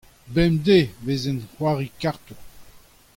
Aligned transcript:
bemdez 0.35 0.83
e 0.85 0.91
vezent 1.05 1.41
o 1.45 1.47
c'hoari 1.53 1.89
kartoù. 2.01 2.39